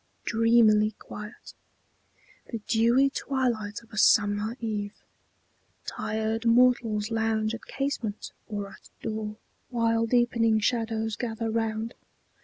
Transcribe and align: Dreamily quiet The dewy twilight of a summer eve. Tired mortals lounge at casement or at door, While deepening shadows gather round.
Dreamily 0.25 0.95
quiet 0.97 1.53
The 2.49 2.57
dewy 2.65 3.11
twilight 3.11 3.83
of 3.83 3.91
a 3.93 3.99
summer 3.99 4.57
eve. 4.59 4.95
Tired 5.85 6.43
mortals 6.47 7.11
lounge 7.11 7.53
at 7.53 7.65
casement 7.67 8.31
or 8.47 8.69
at 8.71 8.89
door, 9.03 9.37
While 9.69 10.07
deepening 10.07 10.59
shadows 10.59 11.15
gather 11.15 11.51
round. 11.51 11.93